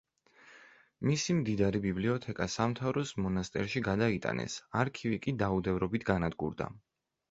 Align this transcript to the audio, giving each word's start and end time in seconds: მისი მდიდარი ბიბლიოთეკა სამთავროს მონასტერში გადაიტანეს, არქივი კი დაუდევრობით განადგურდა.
მისი 1.09 1.35
მდიდარი 1.41 1.81
ბიბლიოთეკა 1.83 2.49
სამთავროს 2.55 3.13
მონასტერში 3.27 3.87
გადაიტანეს, 3.91 4.61
არქივი 4.85 5.25
კი 5.29 5.39
დაუდევრობით 5.47 6.13
განადგურდა. 6.15 6.77